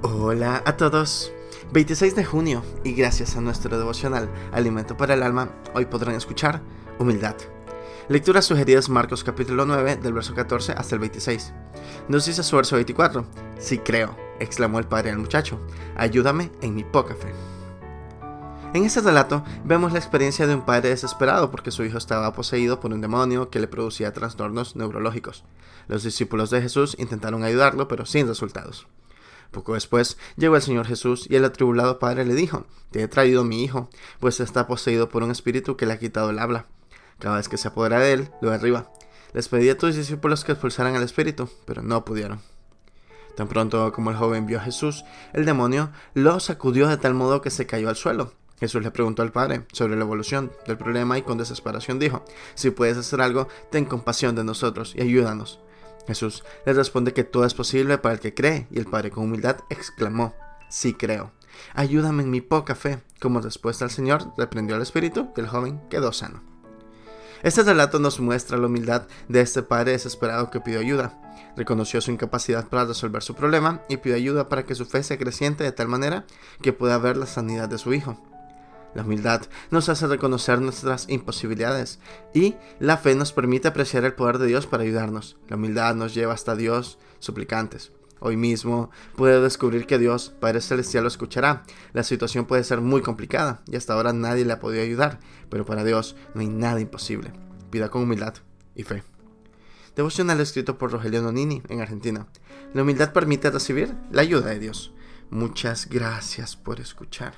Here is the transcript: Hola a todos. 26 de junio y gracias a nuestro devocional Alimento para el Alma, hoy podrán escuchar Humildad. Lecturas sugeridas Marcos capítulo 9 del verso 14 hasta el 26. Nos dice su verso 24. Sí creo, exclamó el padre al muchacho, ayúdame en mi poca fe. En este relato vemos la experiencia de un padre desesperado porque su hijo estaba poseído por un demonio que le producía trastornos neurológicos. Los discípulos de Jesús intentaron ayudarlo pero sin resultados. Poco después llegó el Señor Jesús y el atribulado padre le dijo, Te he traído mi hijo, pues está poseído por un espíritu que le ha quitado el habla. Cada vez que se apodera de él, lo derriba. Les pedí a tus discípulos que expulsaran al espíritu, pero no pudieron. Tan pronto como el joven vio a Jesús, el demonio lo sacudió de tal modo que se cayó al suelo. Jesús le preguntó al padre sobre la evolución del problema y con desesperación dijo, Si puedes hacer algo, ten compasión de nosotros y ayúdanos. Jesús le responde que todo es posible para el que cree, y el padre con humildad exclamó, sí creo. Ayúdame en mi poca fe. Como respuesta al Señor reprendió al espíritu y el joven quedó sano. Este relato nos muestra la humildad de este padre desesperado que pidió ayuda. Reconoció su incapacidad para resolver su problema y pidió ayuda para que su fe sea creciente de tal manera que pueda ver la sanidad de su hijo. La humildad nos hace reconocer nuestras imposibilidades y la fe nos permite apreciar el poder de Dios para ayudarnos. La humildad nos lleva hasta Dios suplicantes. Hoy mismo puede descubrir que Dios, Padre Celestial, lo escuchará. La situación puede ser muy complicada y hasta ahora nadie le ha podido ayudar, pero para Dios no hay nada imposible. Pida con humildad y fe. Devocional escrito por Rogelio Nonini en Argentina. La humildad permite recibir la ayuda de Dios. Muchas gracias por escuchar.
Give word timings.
Hola 0.00 0.62
a 0.64 0.76
todos. 0.76 1.32
26 1.72 2.14
de 2.14 2.24
junio 2.24 2.62
y 2.84 2.92
gracias 2.92 3.34
a 3.34 3.40
nuestro 3.40 3.76
devocional 3.76 4.30
Alimento 4.52 4.96
para 4.96 5.14
el 5.14 5.24
Alma, 5.24 5.50
hoy 5.74 5.86
podrán 5.86 6.14
escuchar 6.14 6.62
Humildad. 7.00 7.34
Lecturas 8.08 8.44
sugeridas 8.44 8.88
Marcos 8.88 9.24
capítulo 9.24 9.66
9 9.66 9.96
del 9.96 10.12
verso 10.12 10.36
14 10.36 10.74
hasta 10.76 10.94
el 10.94 11.00
26. 11.00 11.52
Nos 12.06 12.26
dice 12.26 12.44
su 12.44 12.54
verso 12.54 12.76
24. 12.76 13.26
Sí 13.58 13.78
creo, 13.78 14.16
exclamó 14.38 14.78
el 14.78 14.86
padre 14.86 15.10
al 15.10 15.18
muchacho, 15.18 15.58
ayúdame 15.96 16.52
en 16.62 16.76
mi 16.76 16.84
poca 16.84 17.16
fe. 17.16 17.32
En 18.74 18.84
este 18.84 19.00
relato 19.00 19.42
vemos 19.64 19.92
la 19.92 19.98
experiencia 19.98 20.46
de 20.46 20.54
un 20.54 20.62
padre 20.64 20.90
desesperado 20.90 21.50
porque 21.50 21.72
su 21.72 21.82
hijo 21.82 21.98
estaba 21.98 22.32
poseído 22.34 22.78
por 22.78 22.92
un 22.92 23.00
demonio 23.00 23.50
que 23.50 23.58
le 23.58 23.66
producía 23.66 24.12
trastornos 24.12 24.76
neurológicos. 24.76 25.42
Los 25.88 26.04
discípulos 26.04 26.50
de 26.50 26.62
Jesús 26.62 26.94
intentaron 27.00 27.42
ayudarlo 27.42 27.88
pero 27.88 28.06
sin 28.06 28.28
resultados. 28.28 28.86
Poco 29.50 29.74
después 29.74 30.18
llegó 30.36 30.56
el 30.56 30.62
Señor 30.62 30.86
Jesús 30.86 31.26
y 31.28 31.36
el 31.36 31.44
atribulado 31.44 31.98
padre 31.98 32.24
le 32.24 32.34
dijo, 32.34 32.66
Te 32.90 33.02
he 33.02 33.08
traído 33.08 33.44
mi 33.44 33.64
hijo, 33.64 33.88
pues 34.20 34.40
está 34.40 34.66
poseído 34.66 35.08
por 35.08 35.22
un 35.22 35.30
espíritu 35.30 35.76
que 35.76 35.86
le 35.86 35.94
ha 35.94 35.98
quitado 35.98 36.30
el 36.30 36.38
habla. 36.38 36.66
Cada 37.18 37.36
vez 37.36 37.48
que 37.48 37.56
se 37.56 37.68
apodera 37.68 37.98
de 37.98 38.12
él, 38.12 38.30
lo 38.40 38.50
derriba. 38.50 38.90
Les 39.32 39.48
pedí 39.48 39.68
a 39.68 39.76
tus 39.76 39.96
discípulos 39.96 40.44
que 40.44 40.52
expulsaran 40.52 40.96
al 40.96 41.02
espíritu, 41.02 41.48
pero 41.64 41.82
no 41.82 42.04
pudieron. 42.04 42.40
Tan 43.36 43.48
pronto 43.48 43.92
como 43.92 44.10
el 44.10 44.16
joven 44.16 44.46
vio 44.46 44.58
a 44.58 44.62
Jesús, 44.62 45.04
el 45.32 45.44
demonio 45.44 45.90
lo 46.14 46.40
sacudió 46.40 46.88
de 46.88 46.96
tal 46.96 47.14
modo 47.14 47.40
que 47.40 47.50
se 47.50 47.66
cayó 47.66 47.88
al 47.88 47.96
suelo. 47.96 48.32
Jesús 48.58 48.82
le 48.82 48.90
preguntó 48.90 49.22
al 49.22 49.30
padre 49.30 49.64
sobre 49.72 49.96
la 49.96 50.02
evolución 50.02 50.50
del 50.66 50.76
problema 50.78 51.16
y 51.16 51.22
con 51.22 51.38
desesperación 51.38 51.98
dijo, 51.98 52.24
Si 52.54 52.70
puedes 52.70 52.96
hacer 52.96 53.20
algo, 53.20 53.46
ten 53.70 53.84
compasión 53.84 54.34
de 54.34 54.44
nosotros 54.44 54.94
y 54.96 55.02
ayúdanos. 55.02 55.60
Jesús 56.08 56.42
le 56.64 56.72
responde 56.72 57.12
que 57.12 57.22
todo 57.22 57.44
es 57.44 57.52
posible 57.52 57.98
para 57.98 58.14
el 58.14 58.20
que 58.20 58.32
cree, 58.32 58.66
y 58.70 58.78
el 58.78 58.86
padre 58.86 59.10
con 59.10 59.24
humildad 59.24 59.58
exclamó, 59.68 60.34
sí 60.70 60.94
creo. 60.94 61.32
Ayúdame 61.74 62.22
en 62.22 62.30
mi 62.30 62.40
poca 62.40 62.74
fe. 62.74 62.98
Como 63.20 63.42
respuesta 63.42 63.84
al 63.84 63.90
Señor 63.90 64.32
reprendió 64.38 64.74
al 64.74 64.82
espíritu 64.82 65.28
y 65.36 65.40
el 65.40 65.48
joven 65.48 65.82
quedó 65.90 66.12
sano. 66.12 66.42
Este 67.42 67.62
relato 67.62 67.98
nos 67.98 68.20
muestra 68.20 68.56
la 68.56 68.68
humildad 68.68 69.06
de 69.28 69.42
este 69.42 69.62
padre 69.62 69.92
desesperado 69.92 70.50
que 70.50 70.60
pidió 70.60 70.80
ayuda. 70.80 71.20
Reconoció 71.56 72.00
su 72.00 72.10
incapacidad 72.10 72.68
para 72.68 72.86
resolver 72.86 73.22
su 73.22 73.34
problema 73.34 73.82
y 73.90 73.98
pidió 73.98 74.16
ayuda 74.16 74.48
para 74.48 74.64
que 74.64 74.74
su 74.74 74.86
fe 74.86 75.02
sea 75.02 75.18
creciente 75.18 75.62
de 75.62 75.72
tal 75.72 75.88
manera 75.88 76.24
que 76.62 76.72
pueda 76.72 76.96
ver 76.96 77.18
la 77.18 77.26
sanidad 77.26 77.68
de 77.68 77.76
su 77.76 77.92
hijo. 77.92 78.18
La 78.94 79.02
humildad 79.02 79.42
nos 79.70 79.88
hace 79.88 80.06
reconocer 80.06 80.60
nuestras 80.60 81.08
imposibilidades 81.08 82.00
y 82.34 82.56
la 82.80 82.96
fe 82.96 83.14
nos 83.14 83.32
permite 83.32 83.68
apreciar 83.68 84.04
el 84.04 84.14
poder 84.14 84.38
de 84.38 84.46
Dios 84.46 84.66
para 84.66 84.82
ayudarnos. 84.82 85.36
La 85.48 85.56
humildad 85.56 85.94
nos 85.94 86.14
lleva 86.14 86.32
hasta 86.32 86.56
Dios 86.56 86.98
suplicantes. 87.18 87.92
Hoy 88.20 88.36
mismo 88.36 88.90
puede 89.14 89.40
descubrir 89.40 89.86
que 89.86 89.98
Dios, 89.98 90.34
Padre 90.40 90.60
Celestial, 90.60 91.04
lo 91.04 91.08
escuchará. 91.08 91.62
La 91.92 92.02
situación 92.02 92.46
puede 92.46 92.64
ser 92.64 92.80
muy 92.80 93.00
complicada 93.00 93.62
y 93.66 93.76
hasta 93.76 93.92
ahora 93.92 94.12
nadie 94.12 94.44
le 94.44 94.52
ha 94.52 94.60
podido 94.60 94.82
ayudar, 94.82 95.20
pero 95.50 95.64
para 95.64 95.84
Dios 95.84 96.16
no 96.34 96.40
hay 96.40 96.48
nada 96.48 96.80
imposible. 96.80 97.32
Pida 97.70 97.90
con 97.90 98.02
humildad 98.02 98.34
y 98.74 98.82
fe. 98.82 99.04
Devocional 99.94 100.40
escrito 100.40 100.78
por 100.78 100.90
Rogelio 100.90 101.22
Nonini 101.22 101.62
en 101.68 101.80
Argentina. 101.80 102.26
La 102.74 102.82
humildad 102.82 103.12
permite 103.12 103.50
recibir 103.50 103.94
la 104.10 104.22
ayuda 104.22 104.50
de 104.50 104.58
Dios. 104.58 104.92
Muchas 105.30 105.88
gracias 105.88 106.56
por 106.56 106.80
escuchar. 106.80 107.34